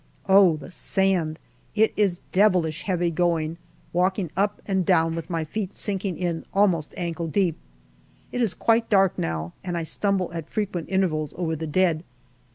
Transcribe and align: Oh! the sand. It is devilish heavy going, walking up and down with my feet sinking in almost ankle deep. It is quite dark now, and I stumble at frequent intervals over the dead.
Oh! 0.27 0.55
the 0.57 0.71
sand. 0.71 1.37
It 1.75 1.93
is 1.95 2.21
devilish 2.31 2.81
heavy 2.85 3.11
going, 3.11 3.59
walking 3.93 4.31
up 4.35 4.59
and 4.65 4.83
down 4.83 5.13
with 5.13 5.29
my 5.29 5.43
feet 5.43 5.71
sinking 5.73 6.17
in 6.17 6.43
almost 6.55 6.95
ankle 6.97 7.27
deep. 7.27 7.55
It 8.31 8.41
is 8.41 8.55
quite 8.55 8.89
dark 8.89 9.15
now, 9.19 9.53
and 9.63 9.77
I 9.77 9.83
stumble 9.83 10.33
at 10.33 10.49
frequent 10.49 10.89
intervals 10.89 11.35
over 11.37 11.55
the 11.55 11.67
dead. 11.67 12.03